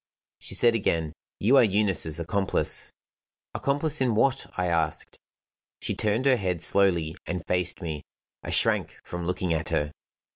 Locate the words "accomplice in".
3.53-4.15